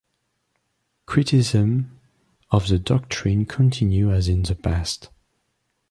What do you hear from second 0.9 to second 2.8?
Criticisms of the